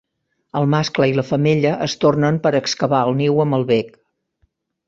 [0.59, 3.97] El mascle i la femella es tornen per excavar el niu amb el bec.